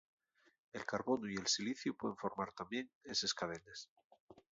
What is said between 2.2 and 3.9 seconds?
formar tamién eses cadenes.